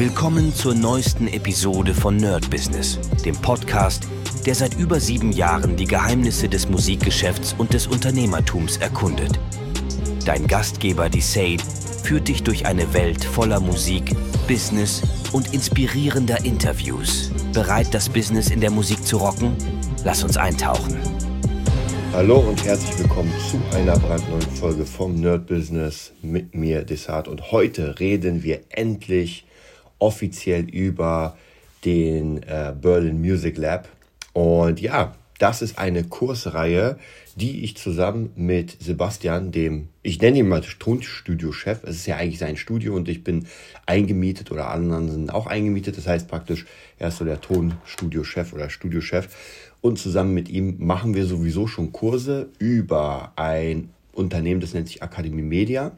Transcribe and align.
Willkommen 0.00 0.54
zur 0.54 0.74
neuesten 0.74 1.28
Episode 1.28 1.92
von 1.92 2.16
Nerd 2.16 2.48
Business, 2.48 2.98
dem 3.22 3.36
Podcast, 3.36 4.08
der 4.46 4.54
seit 4.54 4.78
über 4.78 4.98
sieben 4.98 5.30
Jahren 5.30 5.76
die 5.76 5.84
Geheimnisse 5.84 6.48
des 6.48 6.70
Musikgeschäfts 6.70 7.54
und 7.58 7.74
des 7.74 7.86
Unternehmertums 7.86 8.78
erkundet. 8.78 9.38
Dein 10.24 10.46
Gastgeber, 10.46 11.10
die 11.10 11.20
Sade, 11.20 11.62
führt 12.02 12.28
dich 12.28 12.42
durch 12.42 12.64
eine 12.64 12.94
Welt 12.94 13.22
voller 13.22 13.60
Musik, 13.60 14.16
Business 14.48 15.02
und 15.32 15.52
inspirierender 15.52 16.46
Interviews. 16.46 17.30
Bereit, 17.52 17.92
das 17.92 18.08
Business 18.08 18.48
in 18.48 18.62
der 18.62 18.70
Musik 18.70 19.04
zu 19.04 19.18
rocken? 19.18 19.54
Lass 20.02 20.24
uns 20.24 20.38
eintauchen. 20.38 20.96
Hallo 22.14 22.38
und 22.38 22.64
herzlich 22.64 22.98
willkommen 23.00 23.34
zu 23.50 23.60
einer 23.76 23.98
brandneuen 23.98 24.50
Folge 24.58 24.86
vom 24.86 25.20
Nerd 25.20 25.46
Business 25.46 26.14
mit 26.22 26.54
mir, 26.54 26.84
Desart. 26.84 27.28
Und 27.28 27.52
heute 27.52 28.00
reden 28.00 28.42
wir 28.42 28.60
endlich 28.70 29.44
offiziell 30.00 30.68
über 30.68 31.36
den 31.84 32.42
äh, 32.42 32.74
Berlin 32.80 33.20
Music 33.20 33.56
Lab. 33.56 33.88
Und 34.32 34.80
ja, 34.80 35.14
das 35.38 35.62
ist 35.62 35.78
eine 35.78 36.04
Kursreihe, 36.04 36.98
die 37.34 37.64
ich 37.64 37.76
zusammen 37.76 38.30
mit 38.36 38.76
Sebastian, 38.82 39.52
dem, 39.52 39.88
ich 40.02 40.20
nenne 40.20 40.38
ihn 40.38 40.48
mal 40.48 40.60
Tonstudio-Chef, 40.60 41.82
es 41.84 41.96
ist 41.96 42.06
ja 42.06 42.16
eigentlich 42.16 42.38
sein 42.38 42.58
Studio 42.58 42.94
und 42.94 43.08
ich 43.08 43.24
bin 43.24 43.46
eingemietet 43.86 44.50
oder 44.50 44.70
anderen 44.70 45.10
sind 45.10 45.32
auch 45.32 45.46
eingemietet. 45.46 45.96
Das 45.96 46.06
heißt 46.06 46.28
praktisch, 46.28 46.66
er 46.98 47.08
ist 47.08 47.16
so 47.16 47.24
der 47.24 47.40
Tonstudio-Chef 47.40 48.52
oder 48.52 48.68
Studiochef. 48.68 49.28
Und 49.80 49.98
zusammen 49.98 50.34
mit 50.34 50.50
ihm 50.50 50.76
machen 50.78 51.14
wir 51.14 51.24
sowieso 51.24 51.66
schon 51.66 51.92
Kurse 51.92 52.50
über 52.58 53.32
ein 53.36 53.88
Unternehmen, 54.12 54.60
das 54.60 54.74
nennt 54.74 54.88
sich 54.88 55.02
Akademie 55.02 55.42
Media. 55.42 55.92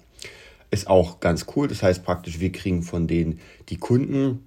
Ist 0.72 0.88
auch 0.88 1.20
ganz 1.20 1.44
cool. 1.54 1.68
Das 1.68 1.82
heißt 1.82 2.02
praktisch, 2.02 2.40
wir 2.40 2.50
kriegen 2.50 2.82
von 2.82 3.06
denen 3.06 3.40
die 3.68 3.76
Kunden, 3.76 4.46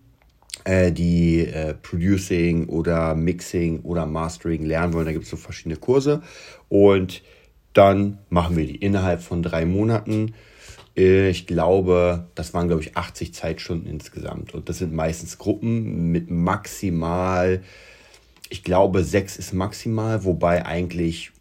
äh, 0.63 0.91
die 0.91 1.45
äh, 1.45 1.75
Producing 1.75 2.67
oder 2.67 3.13
Mixing 3.13 3.81
oder 3.81 4.07
Mastering 4.07 4.65
lernen 4.65 4.93
wollen. 4.93 5.05
Da 5.05 5.11
gibt 5.11 5.25
es 5.25 5.29
so 5.29 5.37
verschiedene 5.37 5.77
Kurse. 5.77 6.23
Und 6.67 7.21
dann 7.73 8.17
machen 8.29 8.57
wir 8.57 8.65
die 8.65 8.77
innerhalb 8.77 9.21
von 9.21 9.43
drei 9.43 9.65
Monaten. 9.65 10.33
Äh, 10.97 11.29
ich 11.29 11.45
glaube, 11.45 12.27
das 12.33 12.55
waren, 12.55 12.69
glaube 12.69 12.81
ich, 12.81 12.97
80 12.97 13.31
Zeitstunden 13.35 13.87
insgesamt. 13.87 14.55
Und 14.55 14.67
das 14.67 14.79
sind 14.79 14.93
meistens 14.93 15.37
Gruppen 15.37 16.11
mit 16.11 16.31
maximal, 16.31 17.61
ich 18.49 18.63
glaube, 18.63 19.03
sechs 19.03 19.37
ist 19.37 19.53
maximal, 19.53 20.23
wobei 20.23 20.65
eigentlich 20.65 21.31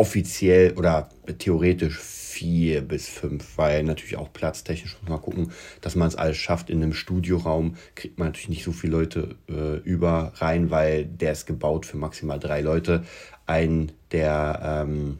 offiziell 0.00 0.72
oder 0.78 1.10
theoretisch 1.36 1.98
vier 1.98 2.80
bis 2.80 3.06
fünf, 3.06 3.58
weil 3.58 3.84
natürlich 3.84 4.16
auch 4.16 4.32
platztechnisch 4.32 4.96
muss 4.98 5.10
man 5.10 5.20
gucken, 5.20 5.52
dass 5.82 5.94
man 5.94 6.08
es 6.08 6.16
alles 6.16 6.38
schafft. 6.38 6.70
In 6.70 6.82
einem 6.82 6.94
Studioraum 6.94 7.76
kriegt 7.94 8.18
man 8.18 8.28
natürlich 8.28 8.48
nicht 8.48 8.64
so 8.64 8.72
viele 8.72 8.94
Leute 8.94 9.36
äh, 9.46 9.76
über 9.86 10.32
rein, 10.36 10.70
weil 10.70 11.04
der 11.04 11.32
ist 11.32 11.44
gebaut 11.44 11.84
für 11.84 11.98
maximal 11.98 12.38
drei 12.38 12.62
Leute. 12.62 13.04
Ein, 13.44 13.92
der 14.10 14.86
ähm, 14.86 15.18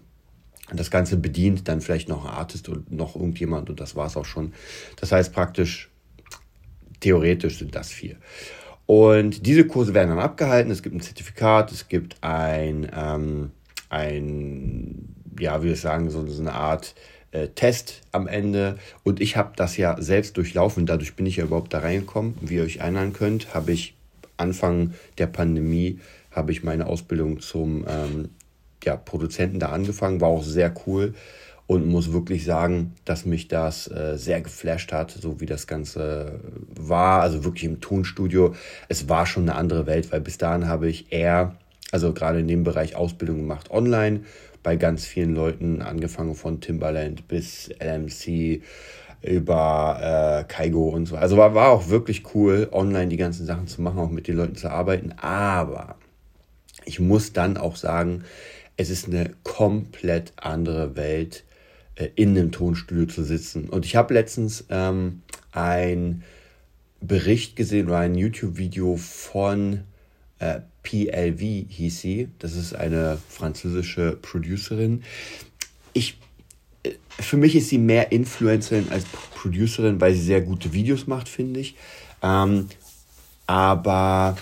das 0.72 0.90
Ganze 0.90 1.18
bedient, 1.18 1.68
dann 1.68 1.82
vielleicht 1.82 2.08
noch 2.08 2.24
ein 2.24 2.30
Artist 2.30 2.70
und 2.70 2.90
noch 2.90 3.16
irgendjemand 3.16 3.68
und 3.68 3.80
das 3.80 3.96
war 3.96 4.06
es 4.06 4.16
auch 4.16 4.24
schon. 4.24 4.54
Das 4.96 5.12
heißt 5.12 5.34
praktisch, 5.34 5.90
theoretisch 7.00 7.58
sind 7.58 7.74
das 7.74 7.90
vier. 7.90 8.16
Und 8.86 9.44
diese 9.44 9.66
Kurse 9.66 9.92
werden 9.92 10.08
dann 10.08 10.18
abgehalten. 10.18 10.72
Es 10.72 10.82
gibt 10.82 10.94
ein 10.94 11.02
Zertifikat, 11.02 11.70
es 11.70 11.88
gibt 11.88 12.16
ein, 12.22 12.90
ähm, 12.96 13.50
ein 13.90 15.14
ja, 15.38 15.62
wie 15.62 15.68
wir 15.68 15.76
sagen, 15.76 16.10
so, 16.10 16.26
so 16.26 16.40
eine 16.40 16.52
Art 16.52 16.94
äh, 17.32 17.48
Test 17.48 18.02
am 18.12 18.26
Ende. 18.26 18.78
Und 19.04 19.20
ich 19.20 19.36
habe 19.36 19.52
das 19.56 19.76
ja 19.76 20.00
selbst 20.00 20.36
durchlaufen. 20.36 20.86
Dadurch 20.86 21.16
bin 21.16 21.26
ich 21.26 21.36
ja 21.36 21.44
überhaupt 21.44 21.72
da 21.72 21.80
reingekommen. 21.80 22.34
Wie 22.40 22.56
ihr 22.56 22.62
euch 22.62 22.78
erinnern 22.78 23.12
könnt, 23.12 23.54
habe 23.54 23.72
ich 23.72 23.94
Anfang 24.36 24.94
der 25.18 25.26
Pandemie 25.26 26.00
habe 26.30 26.52
ich 26.52 26.62
meine 26.62 26.86
Ausbildung 26.86 27.40
zum 27.40 27.84
ähm, 27.88 28.28
ja, 28.84 28.96
Produzenten 28.96 29.58
da 29.58 29.70
angefangen. 29.70 30.20
War 30.20 30.28
auch 30.28 30.44
sehr 30.44 30.72
cool 30.86 31.14
und 31.66 31.86
muss 31.86 32.12
wirklich 32.12 32.44
sagen, 32.44 32.94
dass 33.04 33.26
mich 33.26 33.48
das 33.48 33.88
äh, 33.90 34.16
sehr 34.16 34.40
geflasht 34.40 34.92
hat, 34.92 35.10
so 35.10 35.40
wie 35.40 35.46
das 35.46 35.66
Ganze 35.66 36.40
war. 36.74 37.22
Also 37.22 37.44
wirklich 37.44 37.64
im 37.64 37.80
Tonstudio. 37.80 38.54
Es 38.88 39.08
war 39.08 39.26
schon 39.26 39.42
eine 39.48 39.56
andere 39.56 39.86
Welt, 39.86 40.12
weil 40.12 40.20
bis 40.20 40.38
dahin 40.38 40.68
habe 40.68 40.88
ich 40.88 41.12
eher, 41.12 41.56
also 41.90 42.12
gerade 42.12 42.40
in 42.40 42.48
dem 42.48 42.64
Bereich 42.64 42.96
Ausbildung 42.96 43.38
gemacht 43.38 43.70
online 43.70 44.20
bei 44.62 44.76
ganz 44.76 45.06
vielen 45.06 45.34
Leuten, 45.34 45.82
angefangen 45.82 46.34
von 46.34 46.60
Timbaland 46.60 47.28
bis 47.28 47.70
LMC 47.80 48.62
über 49.22 50.44
äh, 50.48 50.52
Kaigo 50.52 50.88
und 50.88 51.06
so. 51.06 51.16
Also 51.16 51.36
war, 51.36 51.54
war 51.54 51.70
auch 51.70 51.88
wirklich 51.88 52.34
cool, 52.34 52.68
online 52.72 53.08
die 53.08 53.16
ganzen 53.16 53.46
Sachen 53.46 53.66
zu 53.66 53.82
machen, 53.82 53.98
auch 53.98 54.10
mit 54.10 54.28
den 54.28 54.36
Leuten 54.36 54.56
zu 54.56 54.70
arbeiten. 54.70 55.12
Aber 55.18 55.96
ich 56.84 57.00
muss 57.00 57.32
dann 57.32 57.56
auch 57.56 57.76
sagen, 57.76 58.24
es 58.76 58.88
ist 58.88 59.08
eine 59.08 59.30
komplett 59.42 60.32
andere 60.36 60.96
Welt, 60.96 61.44
äh, 61.96 62.08
in 62.14 62.30
einem 62.30 62.52
Tonstudio 62.52 63.06
zu 63.06 63.24
sitzen. 63.24 63.68
Und 63.68 63.84
ich 63.84 63.96
habe 63.96 64.14
letztens 64.14 64.64
ähm, 64.70 65.22
ein 65.52 66.22
Bericht 67.00 67.56
gesehen 67.56 67.88
oder 67.88 67.98
ein 67.98 68.14
YouTube-Video 68.14 68.96
von 68.96 69.80
äh, 70.40 70.60
PLV 70.82 71.40
hieß 71.68 72.00
sie. 72.00 72.28
Das 72.38 72.56
ist 72.56 72.74
eine 72.74 73.18
französische 73.28 74.18
Producerin. 74.20 75.04
Ich, 75.92 76.18
äh, 76.82 76.92
für 77.18 77.36
mich 77.36 77.54
ist 77.54 77.68
sie 77.68 77.78
mehr 77.78 78.10
Influencerin 78.10 78.88
als 78.90 79.04
Producerin, 79.04 80.00
weil 80.00 80.14
sie 80.14 80.22
sehr 80.22 80.40
gute 80.40 80.72
Videos 80.72 81.06
macht, 81.06 81.28
finde 81.28 81.60
ich. 81.60 81.76
Ähm, 82.22 82.68
aber 83.46 84.36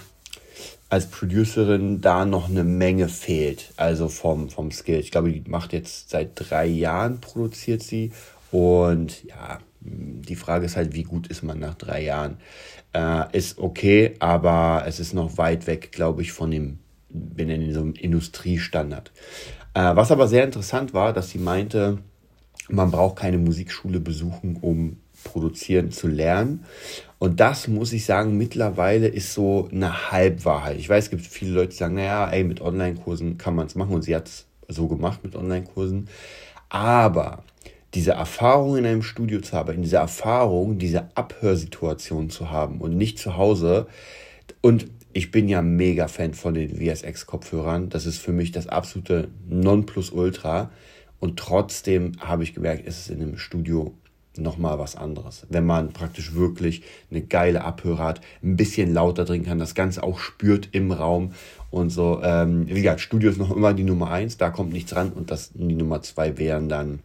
als 0.89 1.11
Producerin 1.11 2.01
da 2.01 2.25
noch 2.25 2.49
eine 2.49 2.65
Menge 2.65 3.09
fehlt, 3.09 3.73
also 3.77 4.09
vom, 4.09 4.49
vom 4.49 4.71
Skill. 4.71 5.01
Ich 5.01 5.11
glaube, 5.11 5.33
die 5.33 5.49
macht 5.51 5.73
jetzt 5.73 6.11
seit 6.11 6.31
drei 6.35 6.67
Jahren, 6.67 7.21
produziert 7.21 7.83
sie. 7.83 8.13
Und 8.51 9.25
ja, 9.25 9.59
die 9.91 10.37
Frage 10.37 10.67
ist 10.67 10.77
halt, 10.77 10.95
wie 10.95 11.03
gut 11.03 11.27
ist 11.29 11.43
man 11.43 11.59
nach 11.59 11.75
drei 11.75 12.03
Jahren? 12.03 12.39
Äh, 12.93 13.37
ist 13.37 13.59
okay, 13.59 14.15
aber 14.19 14.85
es 14.87 15.01
ist 15.01 15.15
noch 15.15 15.39
weit 15.39 15.67
weg, 15.67 15.93
glaube 15.93 16.23
ich, 16.23 16.33
von 16.33 16.51
dem, 16.51 16.79
wir 17.09 17.47
nennen 17.47 17.73
so 17.73 17.81
einem 17.81 17.95
Industriestandard. 17.95 19.13
Äh, 19.75 19.97
was 19.97 20.11
aber 20.11 20.29
sehr 20.29 20.45
interessant 20.45 20.95
war, 20.95 21.13
dass 21.13 21.31
sie 21.31 21.39
meinte, 21.39 21.99
man 22.69 22.91
braucht 22.91 23.17
keine 23.17 23.39
Musikschule 23.39 24.01
besuchen, 24.01 24.57
um 24.61 24.99
produzieren 25.25 25.91
zu 25.91 26.07
lernen. 26.07 26.65
Und 27.19 27.41
das 27.41 27.67
muss 27.67 27.93
ich 27.93 28.05
sagen, 28.05 28.37
mittlerweile 28.37 29.09
ist 29.09 29.35
so 29.35 29.69
eine 29.73 30.11
Halbwahrheit. 30.13 30.79
Ich 30.79 30.89
weiß, 30.89 31.05
es 31.05 31.11
gibt 31.11 31.27
viele 31.27 31.53
Leute, 31.53 31.71
die 31.71 31.77
sagen, 31.77 31.95
naja, 31.95 32.31
ey, 32.31 32.45
mit 32.45 32.61
Online-Kursen 32.61 33.39
kann 33.39 33.55
man 33.55 33.67
es 33.67 33.75
machen 33.75 33.95
und 33.95 34.03
sie 34.03 34.15
hat 34.15 34.29
es 34.29 34.47
so 34.69 34.87
gemacht 34.87 35.25
mit 35.25 35.35
Online-Kursen. 35.35 36.09
Aber 36.69 37.43
diese 37.95 38.13
Erfahrung 38.13 38.77
in 38.77 38.87
einem 38.87 39.03
Studio 39.03 39.41
zu 39.41 39.53
haben, 39.53 39.83
diese 39.83 39.97
Erfahrung, 39.97 40.79
diese 40.79 41.17
Abhörsituation 41.17 42.31
zu 42.31 42.51
haben 42.51 42.81
und 42.81 42.97
nicht 42.97 43.19
zu 43.19 43.37
Hause. 43.37 43.87
Und 44.61 44.87
ich 45.13 45.31
bin 45.31 45.49
ja 45.49 45.63
mega 45.63 46.07
Fan 46.07 46.35
von 46.35 46.55
den 46.55 46.77
VSX-Kopfhörern. 46.77 47.89
Das 47.89 48.07
ist 48.07 48.19
für 48.19 48.33
mich 48.33 48.53
das 48.53 48.69
absolute 48.69 49.29
Nonplusultra. 49.49 50.71
Und 51.19 51.39
trotzdem 51.39 52.13
habe 52.21 52.43
ich 52.43 52.55
gemerkt, 52.55 52.87
es 52.87 53.01
ist 53.01 53.11
in 53.11 53.23
einem 53.23 53.39
Studio 53.39 53.95
nochmal 54.37 54.79
was 54.79 54.95
anderes. 54.95 55.47
Wenn 55.49 55.67
man 55.67 55.93
praktisch 55.93 56.35
wirklich 56.35 56.83
eine 57.11 57.23
geile 57.23 57.65
Abhörer 57.65 58.05
hat, 58.05 58.21
ein 58.43 58.57
bisschen 58.57 58.95
lauter 58.95 59.25
drin 59.25 59.45
kann, 59.45 59.59
das 59.59 59.75
Ganze 59.75 60.03
auch 60.03 60.19
spürt 60.19 60.69
im 60.73 60.93
Raum 60.93 61.33
und 61.71 61.91
so. 61.91 62.21
Ähm, 62.23 62.69
wie 62.69 62.83
gesagt, 62.83 63.01
Studio 63.01 63.31
ist 63.31 63.39
noch 63.39 63.55
immer 63.55 63.75
die 63.75 63.83
Nummer 63.85 64.11
eins, 64.11 64.37
da 64.37 64.51
kommt 64.51 64.73
nichts 64.73 64.95
ran 64.95 65.11
und 65.11 65.31
das, 65.31 65.51
die 65.55 65.75
Nummer 65.75 66.03
zwei 66.03 66.39
wären 66.39 66.69
dann 66.69 67.01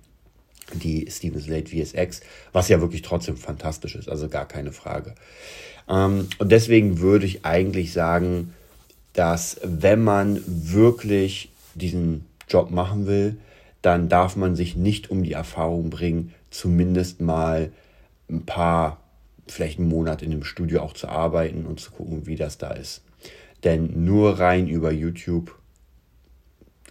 die 0.74 1.08
Steven 1.10 1.42
Slate 1.42 1.70
VSX, 1.70 2.22
was 2.52 2.70
ja 2.70 2.82
wirklich 2.82 3.02
trotzdem 3.02 3.38
fantastisch 3.38 3.96
ist, 3.96 4.10
also 4.10 4.30
gar 4.30 4.48
keine 4.48 4.72
Frage. 4.72 5.16
Ähm, 5.90 6.28
und 6.38 6.52
deswegen 6.52 7.00
würde 7.00 7.26
ich 7.26 7.46
eigentlich 7.46 7.94
sagen, 7.94 8.54
dass 9.14 9.60
wenn 9.64 10.04
man 10.04 10.42
wirklich 10.46 11.50
diesen 11.76 12.26
Job 12.48 12.72
machen 12.72 13.08
will, 13.08 13.38
dann 13.82 14.10
darf 14.10 14.36
man 14.36 14.56
sich 14.56 14.76
nicht 14.76 15.12
um 15.12 15.24
die 15.24 15.34
Erfahrung 15.34 15.90
bringen, 15.90 16.34
zumindest 16.50 17.22
mal 17.22 17.72
ein 18.30 18.46
paar, 18.46 19.02
vielleicht 19.48 19.80
einen 19.80 19.90
Monat 19.90 20.22
in 20.22 20.32
dem 20.32 20.44
Studio 20.44 20.82
auch 20.82 20.94
zu 20.94 21.10
arbeiten 21.10 21.66
und 21.66 21.80
zu 21.80 21.92
gucken, 21.92 22.26
wie 22.26 22.36
das 22.36 22.58
da 22.58 22.72
ist. 22.72 23.02
Denn 23.64 24.06
nur 24.06 24.40
rein 24.40 24.68
über 24.68 24.92
YouTube, 24.92 25.56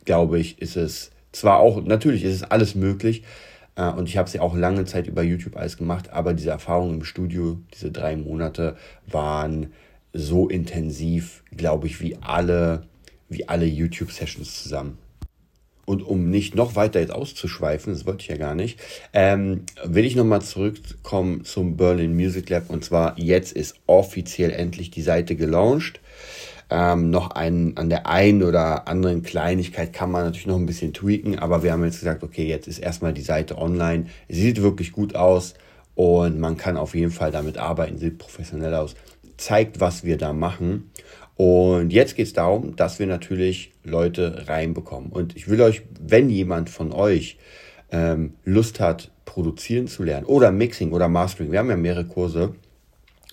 glaube 0.04 0.38
ich, 0.38 0.60
ist 0.60 0.76
es 0.76 1.10
zwar 1.32 1.58
auch, 1.58 1.82
natürlich 1.82 2.24
ist 2.24 2.34
es 2.34 2.42
alles 2.42 2.74
möglich, 2.74 3.22
äh, 3.76 3.90
und 3.90 4.08
ich 4.08 4.16
habe 4.16 4.30
ja 4.30 4.40
auch 4.40 4.56
lange 4.56 4.84
Zeit 4.84 5.06
über 5.06 5.22
YouTube 5.22 5.56
alles 5.56 5.76
gemacht, 5.76 6.10
aber 6.10 6.34
diese 6.34 6.50
Erfahrungen 6.50 6.98
im 6.98 7.04
Studio, 7.04 7.58
diese 7.74 7.90
drei 7.90 8.16
Monate, 8.16 8.76
waren 9.06 9.72
so 10.12 10.48
intensiv, 10.48 11.42
glaube 11.56 11.86
ich, 11.86 12.00
wie 12.00 12.16
alle, 12.20 12.86
wie 13.28 13.48
alle 13.48 13.66
YouTube-Sessions 13.66 14.62
zusammen. 14.62 14.98
und 15.84 16.02
um 16.02 16.30
nicht 16.30 16.54
noch 16.54 16.76
weiter 16.76 17.00
jetzt 17.00 17.12
auszuschweifen, 17.12 17.92
das 17.92 18.06
wollte 18.06 18.22
ich 18.22 18.28
ja 18.28 18.36
gar 18.36 18.54
nicht, 18.54 18.78
ähm, 19.12 19.64
will 19.84 20.04
ich 20.04 20.14
nochmal 20.14 20.40
zurückkommen 20.40 21.44
zum 21.44 21.76
Berlin 21.76 22.14
Music 22.14 22.48
Lab. 22.50 22.70
Und 22.70 22.84
zwar 22.84 23.18
jetzt 23.18 23.52
ist 23.52 23.74
offiziell 23.86 24.50
endlich 24.50 24.90
die 24.90 25.02
Seite 25.02 25.34
gelauncht. 25.34 26.00
Ähm, 26.74 27.10
noch 27.10 27.32
ein, 27.32 27.76
an 27.76 27.90
der 27.90 28.06
einen 28.06 28.42
oder 28.42 28.88
anderen 28.88 29.22
Kleinigkeit 29.22 29.92
kann 29.92 30.10
man 30.10 30.24
natürlich 30.24 30.46
noch 30.46 30.56
ein 30.56 30.64
bisschen 30.64 30.94
tweaken, 30.94 31.38
aber 31.38 31.62
wir 31.62 31.70
haben 31.70 31.84
jetzt 31.84 32.00
gesagt, 32.00 32.22
okay, 32.22 32.46
jetzt 32.46 32.66
ist 32.66 32.78
erstmal 32.78 33.12
die 33.12 33.20
Seite 33.20 33.58
online. 33.58 34.06
Sie 34.30 34.40
sieht 34.40 34.62
wirklich 34.62 34.92
gut 34.92 35.14
aus 35.14 35.52
und 35.94 36.40
man 36.40 36.56
kann 36.56 36.78
auf 36.78 36.94
jeden 36.94 37.10
Fall 37.10 37.30
damit 37.30 37.58
arbeiten, 37.58 37.98
sieht 37.98 38.16
professionell 38.16 38.74
aus, 38.74 38.94
zeigt, 39.36 39.80
was 39.80 40.04
wir 40.04 40.16
da 40.16 40.32
machen. 40.32 40.90
Und 41.36 41.92
jetzt 41.92 42.16
geht 42.16 42.28
es 42.28 42.32
darum, 42.32 42.74
dass 42.74 42.98
wir 42.98 43.06
natürlich 43.06 43.72
Leute 43.84 44.48
reinbekommen. 44.48 45.12
Und 45.12 45.36
ich 45.36 45.48
will 45.48 45.60
euch, 45.60 45.82
wenn 46.00 46.30
jemand 46.30 46.70
von 46.70 46.90
euch 46.90 47.36
ähm, 47.90 48.32
Lust 48.46 48.80
hat, 48.80 49.10
produzieren 49.26 49.88
zu 49.88 50.04
lernen 50.04 50.24
oder 50.24 50.50
Mixing 50.50 50.92
oder 50.92 51.10
Mastering, 51.10 51.52
wir 51.52 51.58
haben 51.58 51.68
ja 51.68 51.76
mehrere 51.76 52.06
Kurse 52.06 52.54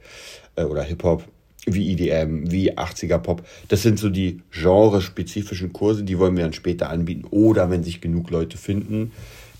äh, 0.57 0.65
oder 0.65 0.83
Hip-Hop 0.83 1.25
wie 1.67 1.93
EDM, 1.93 2.51
wie 2.51 2.77
80er 2.77 3.19
Pop. 3.19 3.47
Das 3.69 3.83
sind 3.83 3.99
so 3.99 4.11
die 4.11 4.41
genrespezifischen 4.51 5.73
Kurse, 5.73 6.03
die 6.03 6.19
wollen 6.19 6.37
wir 6.37 6.43
dann 6.43 6.53
später 6.53 6.91
anbieten. 6.91 7.25
Oder 7.31 7.71
wenn 7.71 7.85
sich 7.85 8.01
genug 8.01 8.31
Leute 8.31 8.59
finden, 8.59 9.13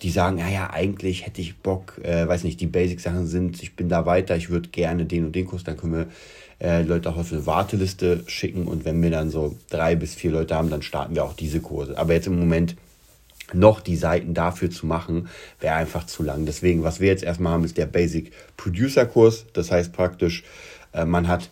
die 0.03 0.11
sagen, 0.11 0.37
naja, 0.37 0.71
eigentlich 0.73 1.27
hätte 1.27 1.41
ich 1.41 1.57
Bock, 1.59 2.01
äh, 2.03 2.27
weiß 2.27 2.43
nicht, 2.43 2.61
die 2.61 2.67
Basic-Sachen 2.67 3.29
sind, 3.29 3.63
ich 3.63 3.77
bin 3.77 3.89
da 3.89 4.05
weiter, 4.05 4.37
ich 4.37 4.51
würde 4.51 4.69
gerne 4.71 5.05
den 5.05 5.27
und 5.27 5.37
den 5.37 5.47
Kurs, 5.47 5.63
dann 5.63 5.77
können 5.77 5.93
wir 5.93 6.07
äh, 6.61 6.83
Leute 6.83 7.09
auch 7.11 7.19
auf 7.19 7.33
eine 7.33 7.47
Warteliste 7.47 8.25
schicken 8.27 8.67
und 8.67 8.85
wenn 8.85 9.01
wir 9.01 9.11
dann 9.11 9.31
so 9.31 9.57
drei 9.71 9.95
bis 9.95 10.17
vier 10.17 10.33
Leute 10.33 10.57
haben, 10.57 10.71
dann 10.71 10.83
starten 10.83 11.15
wir 11.15 11.25
auch 11.25 11.35
diese 11.35 11.61
Kurse. 11.61 11.97
Aber 11.97 12.15
jetzt 12.15 12.27
im 12.27 12.39
Moment 12.39 12.75
noch 13.55 13.81
die 13.81 13.97
Seiten 13.97 14.35
dafür 14.35 14.71
zu 14.71 14.87
machen, 14.87 15.29
wäre 15.61 15.75
einfach 15.75 16.07
zu 16.07 16.23
lang. 16.23 16.47
Deswegen, 16.47 16.83
was 16.85 17.01
wir 17.01 17.09
jetzt 17.09 17.23
erstmal 17.23 17.53
haben, 17.53 17.65
ist 17.65 17.77
der 17.77 17.87
Basic 17.87 18.33
Producer 18.57 19.07
Kurs. 19.07 19.45
Das 19.53 19.71
heißt 19.71 19.93
praktisch, 19.93 20.45
man 21.07 21.29
hat 21.29 21.51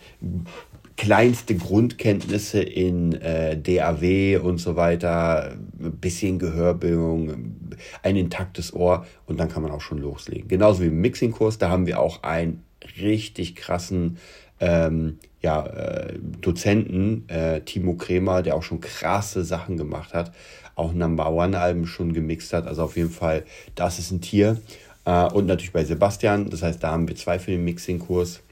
kleinste 1.00 1.54
Grundkenntnisse 1.54 2.60
in 2.60 3.14
äh, 3.14 3.56
DAW 3.56 4.36
und 4.36 4.58
so 4.58 4.76
weiter, 4.76 5.56
ein 5.80 5.92
bisschen 5.92 6.38
Gehörbildung, 6.38 7.54
ein 8.02 8.16
intaktes 8.16 8.74
Ohr 8.74 9.06
und 9.24 9.40
dann 9.40 9.48
kann 9.48 9.62
man 9.62 9.72
auch 9.72 9.80
schon 9.80 9.96
loslegen. 9.96 10.48
Genauso 10.48 10.82
wie 10.82 10.88
im 10.88 11.00
Mixing-Kurs, 11.00 11.56
da 11.56 11.70
haben 11.70 11.86
wir 11.86 12.00
auch 12.00 12.22
einen 12.22 12.64
richtig 13.00 13.56
krassen 13.56 14.18
ähm, 14.60 15.18
ja, 15.40 15.64
äh, 15.66 16.18
Dozenten, 16.42 17.26
äh, 17.28 17.62
Timo 17.62 17.94
Kremer, 17.94 18.42
der 18.42 18.54
auch 18.54 18.62
schon 18.62 18.80
krasse 18.80 19.42
Sachen 19.42 19.78
gemacht 19.78 20.12
hat, 20.12 20.32
auch 20.74 20.92
Number 20.92 21.32
One-Alben 21.32 21.86
schon 21.86 22.12
gemixt 22.12 22.52
hat. 22.52 22.66
Also 22.66 22.82
auf 22.82 22.98
jeden 22.98 23.10
Fall, 23.10 23.44
das 23.74 23.98
ist 23.98 24.10
ein 24.10 24.20
Tier. 24.20 24.60
Äh, 25.06 25.24
und 25.28 25.46
natürlich 25.46 25.72
bei 25.72 25.84
Sebastian, 25.84 26.50
das 26.50 26.62
heißt, 26.62 26.82
da 26.82 26.90
haben 26.90 27.08
wir 27.08 27.16
zwei 27.16 27.38
für 27.38 27.52
den 27.52 27.64
Mixing-Kurs. 27.64 28.42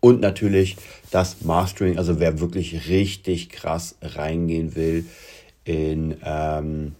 Und 0.00 0.20
natürlich 0.20 0.76
das 1.10 1.42
Mastering, 1.42 1.98
also 1.98 2.18
wer 2.18 2.40
wirklich 2.40 2.88
richtig 2.88 3.50
krass 3.50 3.96
reingehen 4.00 4.74
will 4.74 5.04
in, 5.64 6.16
ähm, 6.24 6.92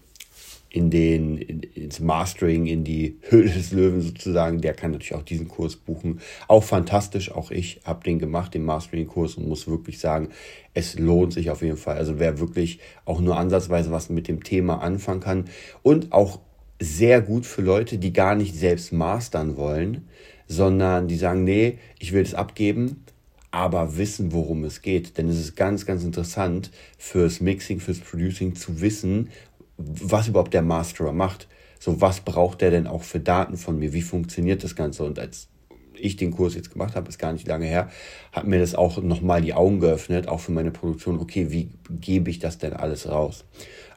in 0.69 0.89
den, 0.89 1.37
in, 1.37 1.61
ins 1.61 1.99
Mastering, 1.99 2.67
in 2.67 2.83
die 2.83 3.17
Höhle 3.23 3.49
des 3.49 3.71
Löwen 3.71 4.01
sozusagen, 4.01 4.61
der 4.61 4.73
kann 4.73 4.91
natürlich 4.91 5.15
auch 5.15 5.23
diesen 5.23 5.47
Kurs 5.47 5.75
buchen. 5.75 6.21
Auch 6.47 6.63
fantastisch, 6.63 7.31
auch 7.31 7.49
ich 7.49 7.81
habe 7.83 8.03
den 8.03 8.19
gemacht, 8.19 8.53
den 8.53 8.63
Mastering-Kurs 8.63 9.35
und 9.35 9.47
muss 9.47 9.67
wirklich 9.67 9.99
sagen, 9.99 10.29
es 10.73 10.97
lohnt 10.97 11.33
sich 11.33 11.49
auf 11.49 11.61
jeden 11.61 11.77
Fall. 11.77 11.97
Also 11.97 12.19
wer 12.19 12.39
wirklich 12.39 12.79
auch 13.05 13.19
nur 13.19 13.37
ansatzweise 13.37 13.91
was 13.91 14.09
mit 14.09 14.27
dem 14.27 14.43
Thema 14.43 14.81
anfangen 14.81 15.21
kann 15.21 15.45
und 15.81 16.13
auch 16.13 16.39
sehr 16.79 17.21
gut 17.21 17.45
für 17.45 17.61
Leute, 17.61 17.97
die 17.97 18.13
gar 18.13 18.35
nicht 18.35 18.55
selbst 18.55 18.91
mastern 18.91 19.55
wollen, 19.57 20.07
sondern 20.51 21.07
die 21.07 21.15
sagen, 21.15 21.45
nee, 21.45 21.77
ich 21.97 22.11
will 22.11 22.21
es 22.21 22.35
abgeben, 22.35 23.05
aber 23.51 23.97
wissen, 23.97 24.33
worum 24.33 24.65
es 24.65 24.81
geht. 24.81 25.17
Denn 25.17 25.29
es 25.29 25.39
ist 25.39 25.55
ganz, 25.55 25.85
ganz 25.85 26.03
interessant 26.03 26.71
fürs 26.97 27.39
Mixing, 27.39 27.79
fürs 27.79 27.99
Producing 27.99 28.55
zu 28.55 28.81
wissen, 28.81 29.29
was 29.77 30.27
überhaupt 30.27 30.53
der 30.53 30.61
Masterer 30.61 31.13
macht. 31.13 31.47
So, 31.79 32.01
was 32.01 32.19
braucht 32.19 32.59
der 32.59 32.69
denn 32.69 32.85
auch 32.85 33.03
für 33.03 33.21
Daten 33.21 33.55
von 33.55 33.79
mir? 33.79 33.93
Wie 33.93 34.01
funktioniert 34.01 34.63
das 34.63 34.75
Ganze? 34.75 35.05
Und 35.05 35.19
als 35.19 35.47
ich 35.95 36.17
den 36.17 36.31
Kurs 36.31 36.53
jetzt 36.53 36.71
gemacht 36.71 36.95
habe, 36.95 37.07
ist 37.07 37.17
gar 37.17 37.31
nicht 37.31 37.47
lange 37.47 37.65
her, 37.65 37.89
hat 38.33 38.45
mir 38.45 38.59
das 38.59 38.75
auch 38.75 39.01
nochmal 39.01 39.41
die 39.41 39.53
Augen 39.53 39.79
geöffnet, 39.79 40.27
auch 40.27 40.41
für 40.41 40.51
meine 40.51 40.71
Produktion. 40.71 41.17
Okay, 41.19 41.49
wie 41.51 41.69
gebe 41.89 42.29
ich 42.29 42.39
das 42.39 42.57
denn 42.57 42.73
alles 42.73 43.07
raus? 43.07 43.45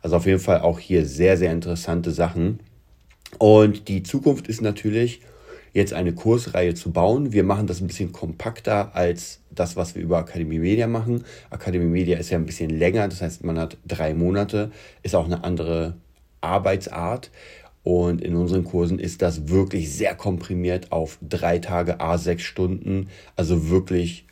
Also 0.03 0.17
auf 0.17 0.27
jeden 0.27 0.39
Fall 0.39 0.61
auch 0.61 0.79
hier 0.79 1.05
sehr, 1.05 1.37
sehr 1.37 1.51
interessante 1.51 2.13
Sachen. 2.13 2.61
Und 3.39 3.89
die 3.89 4.05
Zukunft 4.05 4.47
ist 4.47 4.63
natürlich, 4.63 5.21
jetzt 5.75 5.93
eine 5.93 6.15
Kursreihe 6.15 6.75
zu 6.75 6.93
bauen. 6.93 7.33
Wir 7.33 7.45
machen 7.45 7.67
das 7.67 7.81
ein 7.81 7.89
bisschen 7.89 8.13
kompakter 8.13 8.95
als 8.95 9.41
das, 9.51 9.77
was 9.77 9.95
wir 9.95 10.03
über 10.03 10.19
Akademie 10.19 10.61
Media 10.61 10.87
machen. 10.87 11.25
Akademie 11.51 11.87
Media 11.87 12.17
ist 12.17 12.31
ja 12.31 12.39
ein 12.39 12.47
bisschen 12.47 12.71
länger, 12.71 13.09
das 13.09 13.21
heißt, 13.21 13.45
man 13.45 13.59
hat 13.59 13.77
drei 13.87 14.15
Monate, 14.15 14.71
ist 15.03 15.15
auch 15.15 15.27
eine 15.27 15.45
andere 15.45 15.97
Arbeitsart. 16.41 17.31
Und 17.83 18.23
in 18.23 18.35
unseren 18.35 18.65
Kursen 18.65 18.99
ist 18.99 19.21
das 19.21 19.49
wirklich 19.49 19.93
sehr 19.93 20.15
komprimiert 20.15 20.91
auf 20.91 21.19
drei 21.21 21.59
Tage, 21.59 22.01
a 22.01 22.17
sechs 22.17 22.45
Stunden. 22.45 23.11
Also 23.37 23.69
wirklich 23.69 24.25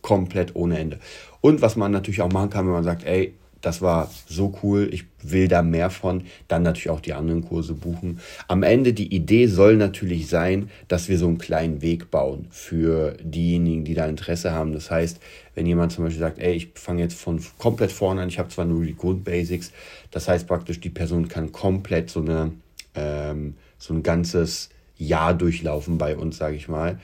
komplett 0.00 0.54
ohne 0.56 0.78
Ende. 0.78 1.00
Und 1.42 1.60
was 1.60 1.76
man 1.76 1.92
natürlich 1.92 2.22
auch 2.22 2.32
machen 2.32 2.48
kann, 2.48 2.64
wenn 2.64 2.72
man 2.72 2.84
sagt, 2.84 3.04
ey, 3.04 3.34
das 3.66 3.82
war 3.82 4.08
so 4.28 4.56
cool, 4.62 4.88
ich 4.92 5.06
will 5.22 5.48
da 5.48 5.60
mehr 5.60 5.90
von, 5.90 6.22
dann 6.46 6.62
natürlich 6.62 6.88
auch 6.88 7.00
die 7.00 7.14
anderen 7.14 7.44
Kurse 7.44 7.74
buchen. 7.74 8.20
Am 8.46 8.62
Ende 8.62 8.92
die 8.92 9.12
Idee 9.12 9.48
soll 9.48 9.76
natürlich 9.76 10.28
sein, 10.28 10.70
dass 10.86 11.08
wir 11.08 11.18
so 11.18 11.26
einen 11.26 11.38
kleinen 11.38 11.82
Weg 11.82 12.12
bauen 12.12 12.46
für 12.50 13.16
diejenigen, 13.20 13.84
die 13.84 13.94
da 13.94 14.06
Interesse 14.06 14.52
haben. 14.52 14.72
Das 14.72 14.92
heißt, 14.92 15.18
wenn 15.56 15.66
jemand 15.66 15.90
zum 15.90 16.04
Beispiel 16.04 16.20
sagt, 16.20 16.38
ey, 16.38 16.54
ich 16.54 16.70
fange 16.74 17.02
jetzt 17.02 17.18
von 17.18 17.40
komplett 17.58 17.90
vorne 17.90 18.22
an, 18.22 18.28
ich 18.28 18.38
habe 18.38 18.50
zwar 18.50 18.66
nur 18.66 18.84
die 18.84 18.94
Grundbasics, 18.94 19.72
das 20.12 20.28
heißt 20.28 20.46
praktisch, 20.46 20.78
die 20.78 20.90
Person 20.90 21.26
kann 21.26 21.50
komplett 21.50 22.08
so 22.08 22.20
eine 22.20 22.52
ähm, 22.94 23.56
so 23.78 23.94
ein 23.94 24.04
ganzes 24.04 24.70
Jahr 24.96 25.34
durchlaufen 25.34 25.98
bei 25.98 26.16
uns, 26.16 26.36
sage 26.38 26.54
ich 26.54 26.68
mal 26.68 27.00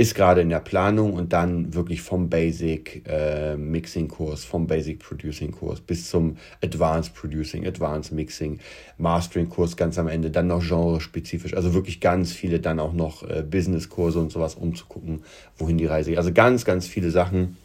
ist 0.00 0.14
gerade 0.14 0.40
in 0.40 0.48
der 0.48 0.60
Planung 0.60 1.12
und 1.12 1.34
dann 1.34 1.74
wirklich 1.74 2.00
vom 2.00 2.30
Basic 2.30 3.06
äh, 3.06 3.54
Mixing 3.54 4.08
Kurs, 4.08 4.46
vom 4.46 4.66
Basic 4.66 4.98
Producing 4.98 5.52
Kurs 5.52 5.82
bis 5.82 6.08
zum 6.08 6.38
Advanced 6.64 7.14
Producing, 7.14 7.66
Advanced 7.66 8.10
Mixing, 8.10 8.60
Mastering 8.96 9.50
Kurs 9.50 9.76
ganz 9.76 9.98
am 9.98 10.08
Ende, 10.08 10.30
dann 10.30 10.46
noch 10.46 10.62
genre-spezifisch, 10.66 11.52
also 11.52 11.74
wirklich 11.74 12.00
ganz 12.00 12.32
viele, 12.32 12.60
dann 12.60 12.80
auch 12.80 12.94
noch 12.94 13.28
äh, 13.28 13.42
Business 13.42 13.90
Kurse 13.90 14.20
und 14.20 14.32
sowas, 14.32 14.54
um 14.54 14.74
zu 14.74 14.86
gucken, 14.86 15.20
wohin 15.58 15.76
die 15.76 15.84
Reise 15.84 16.08
geht. 16.08 16.18
Also 16.18 16.32
ganz, 16.32 16.64
ganz 16.64 16.86
viele 16.86 17.10
Sachen. 17.10 17.58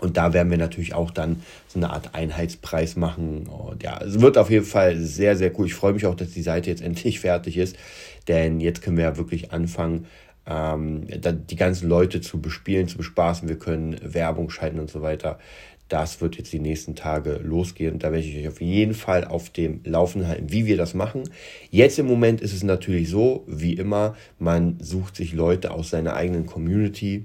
Und 0.00 0.16
da 0.16 0.32
werden 0.32 0.50
wir 0.50 0.58
natürlich 0.58 0.94
auch 0.94 1.12
dann 1.12 1.42
so 1.68 1.78
eine 1.78 1.90
Art 1.90 2.14
Einheitspreis 2.14 2.96
machen. 2.96 3.46
Und 3.46 3.84
ja, 3.84 4.00
es 4.00 4.20
wird 4.20 4.36
auf 4.36 4.50
jeden 4.50 4.64
Fall 4.64 4.96
sehr, 4.96 5.36
sehr 5.36 5.56
cool. 5.58 5.66
Ich 5.66 5.74
freue 5.74 5.92
mich 5.92 6.06
auch, 6.06 6.16
dass 6.16 6.30
die 6.30 6.42
Seite 6.42 6.70
jetzt 6.70 6.82
endlich 6.82 7.20
fertig 7.20 7.56
ist, 7.56 7.76
denn 8.26 8.60
jetzt 8.60 8.82
können 8.82 8.96
wir 8.96 9.04
ja 9.04 9.16
wirklich 9.16 9.52
anfangen, 9.52 10.06
ähm, 10.48 11.06
die 11.06 11.56
ganzen 11.56 11.88
Leute 11.88 12.20
zu 12.20 12.40
bespielen, 12.40 12.88
zu 12.88 12.96
bespaßen. 12.96 13.48
Wir 13.48 13.58
können 13.58 13.96
Werbung 14.02 14.50
schalten 14.50 14.80
und 14.80 14.90
so 14.90 15.02
weiter. 15.02 15.38
Das 15.88 16.20
wird 16.20 16.36
jetzt 16.36 16.52
die 16.52 16.58
nächsten 16.58 16.94
Tage 16.94 17.40
losgehen 17.42 17.98
da 17.98 18.12
werde 18.12 18.26
ich 18.26 18.36
euch 18.36 18.48
auf 18.48 18.60
jeden 18.60 18.92
Fall 18.92 19.24
auf 19.24 19.48
dem 19.48 19.80
Laufen 19.84 20.28
halten, 20.28 20.52
wie 20.52 20.66
wir 20.66 20.76
das 20.76 20.92
machen. 20.92 21.22
Jetzt 21.70 21.98
im 21.98 22.06
Moment 22.06 22.42
ist 22.42 22.52
es 22.52 22.62
natürlich 22.62 23.08
so, 23.08 23.44
wie 23.46 23.72
immer, 23.72 24.14
man 24.38 24.78
sucht 24.80 25.16
sich 25.16 25.32
Leute 25.32 25.70
aus 25.70 25.90
seiner 25.90 26.14
eigenen 26.14 26.44
Community 26.44 27.24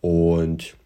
und 0.00 0.76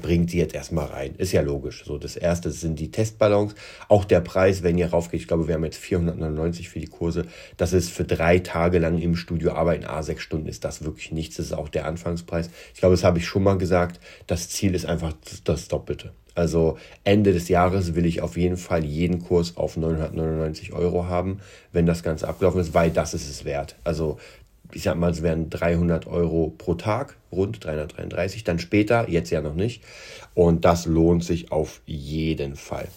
bringt 0.00 0.30
sie 0.30 0.38
jetzt 0.38 0.54
erstmal 0.54 0.86
rein. 0.86 1.14
Ist 1.16 1.32
ja 1.32 1.42
logisch. 1.42 1.84
So, 1.84 1.98
das 1.98 2.16
erste 2.16 2.50
sind 2.50 2.78
die 2.78 2.90
Testballons. 2.90 3.54
Auch 3.88 4.04
der 4.04 4.20
Preis, 4.20 4.62
wenn 4.62 4.78
ihr 4.78 4.88
raufgeht, 4.88 5.20
ich 5.20 5.28
glaube, 5.28 5.48
wir 5.48 5.54
haben 5.54 5.64
jetzt 5.64 5.78
499 5.78 6.68
für 6.68 6.80
die 6.80 6.86
Kurse. 6.86 7.26
Das 7.56 7.72
ist 7.72 7.90
für 7.90 8.04
drei 8.04 8.38
Tage 8.38 8.78
lang 8.78 8.98
im 8.98 9.16
Studio 9.16 9.52
arbeiten, 9.52 9.84
a 9.84 10.02
sechs 10.02 10.22
Stunden 10.22 10.48
ist 10.48 10.64
das 10.64 10.84
wirklich 10.84 11.12
nichts. 11.12 11.36
Das 11.36 11.46
ist 11.46 11.52
auch 11.52 11.68
der 11.68 11.86
Anfangspreis. 11.86 12.50
Ich 12.74 12.80
glaube, 12.80 12.94
das 12.94 13.04
habe 13.04 13.18
ich 13.18 13.26
schon 13.26 13.42
mal 13.42 13.58
gesagt. 13.58 14.00
Das 14.26 14.48
Ziel 14.48 14.74
ist 14.74 14.86
einfach 14.86 15.12
das 15.44 15.68
Doppelte. 15.68 16.12
Also 16.34 16.78
Ende 17.04 17.32
des 17.32 17.48
Jahres 17.48 17.94
will 17.94 18.06
ich 18.06 18.20
auf 18.20 18.36
jeden 18.36 18.56
Fall 18.56 18.84
jeden 18.84 19.22
Kurs 19.22 19.56
auf 19.56 19.76
999 19.76 20.72
Euro 20.72 21.06
haben, 21.06 21.40
wenn 21.72 21.86
das 21.86 22.02
Ganze 22.02 22.26
abgelaufen 22.26 22.60
ist, 22.60 22.74
weil 22.74 22.90
das 22.90 23.14
ist 23.14 23.30
es 23.30 23.44
wert. 23.44 23.76
Also 23.84 24.18
ich 24.74 24.82
sag 24.82 24.96
mal, 24.96 25.10
es 25.10 25.22
wären 25.22 25.50
300 25.50 26.06
Euro 26.06 26.52
pro 26.56 26.74
Tag, 26.74 27.16
rund 27.32 27.64
333, 27.64 28.44
dann 28.44 28.58
später, 28.58 29.08
jetzt 29.08 29.30
ja 29.30 29.40
noch 29.40 29.54
nicht. 29.54 29.82
Und 30.34 30.64
das 30.64 30.86
lohnt 30.86 31.24
sich 31.24 31.52
auf 31.52 31.80
jeden 31.86 32.56
Fall. 32.56 32.88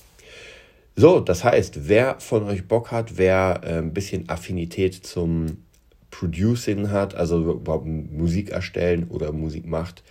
So, 0.96 1.19
das 1.19 1.43
heißt, 1.43 1.88
wer 1.88 2.19
von 2.19 2.43
euch 2.43 2.67
Bock 2.67 2.91
hat, 2.91 3.17
wer 3.17 3.62
äh, 3.63 3.77
ein 3.77 3.93
bisschen 3.93 4.29
Affinität 4.29 4.96
zum 4.96 5.63
Producing 6.10 6.89
hat, 6.89 7.13
also 7.13 7.53
überhaupt 7.53 7.86
Musik 7.86 8.50
erstellen 8.50 9.07
oder 9.10 9.31
Musik 9.31 9.67
macht, 9.67 10.03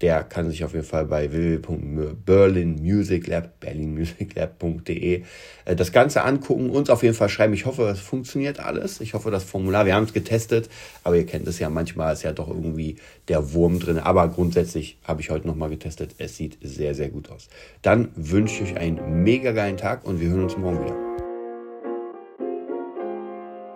der 0.00 0.24
kann 0.24 0.50
sich 0.50 0.64
auf 0.64 0.74
jeden 0.74 0.84
Fall 0.84 1.06
bei 1.06 1.30
www.berlinmusiclab, 1.30 3.60
berlinmusiclab.de 3.60 5.22
äh, 5.64 5.76
das 5.76 5.92
Ganze 5.92 6.24
angucken, 6.24 6.70
uns 6.70 6.90
auf 6.90 7.02
jeden 7.02 7.14
Fall 7.14 7.28
schreiben. 7.28 7.54
Ich 7.54 7.66
hoffe, 7.66 7.84
es 7.84 8.00
funktioniert 8.00 8.60
alles. 8.60 9.00
Ich 9.00 9.14
hoffe, 9.14 9.30
das 9.30 9.44
Formular, 9.44 9.86
wir 9.86 9.94
haben 9.94 10.04
es 10.04 10.12
getestet, 10.12 10.68
aber 11.04 11.16
ihr 11.16 11.26
kennt 11.26 11.48
es 11.48 11.58
ja, 11.58 11.70
manchmal 11.70 12.12
ist 12.12 12.22
ja 12.22 12.32
doch 12.32 12.48
irgendwie 12.48 12.96
der 13.28 13.52
Wurm 13.52 13.78
drin. 13.78 13.98
Aber 13.98 14.28
grundsätzlich 14.28 14.98
habe 15.04 15.20
ich 15.20 15.30
heute 15.30 15.46
nochmal 15.46 15.70
getestet. 15.70 16.16
Es 16.18 16.36
sieht 16.36 16.58
sehr, 16.60 16.94
sehr 16.94 17.08
gut 17.08 17.30
aus. 17.30 17.48
Dann 17.82 18.08
wünsche 18.16 18.64
ich 18.64 18.72
euch 18.72 18.76
einen 18.76 19.22
mega 19.22 19.52
geilen 19.52 19.76
Tag 19.76 20.04
und 20.04 20.20
wir 20.20 20.28
hören 20.28 20.44
uns 20.44 20.56
morgen 20.56 20.84
wieder. 20.84 21.13